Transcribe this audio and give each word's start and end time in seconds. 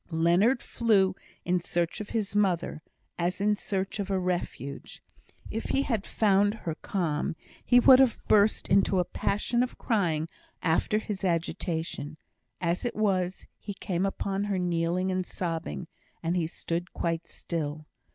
Leonard 0.09 0.63
flew 0.63 1.13
in 1.45 1.59
search 1.59 2.01
of 2.01 2.09
his 2.09 2.35
mother, 2.35 2.81
as 3.19 3.39
in 3.39 3.55
search 3.55 3.99
of 3.99 4.09
a 4.09 4.17
refuge. 4.17 5.03
If 5.51 5.65
he 5.65 5.83
had 5.83 6.07
found 6.07 6.55
her 6.55 6.73
calm, 6.73 7.35
he 7.63 7.79
would 7.79 7.99
have 7.99 8.17
burst 8.27 8.67
into 8.67 8.97
a 8.97 9.05
passion 9.05 9.61
of 9.61 9.77
crying 9.77 10.27
after 10.63 10.97
his 10.97 11.23
agitation; 11.23 12.17
as 12.59 12.83
it 12.83 12.95
was, 12.95 13.45
he 13.59 13.75
came 13.75 14.07
upon 14.07 14.45
her 14.45 14.57
kneeling 14.57 15.11
and 15.11 15.23
sobbing, 15.23 15.85
and 16.23 16.35
he 16.35 16.47
stood 16.47 16.93
quite 16.93 17.27
still. 17.27 17.85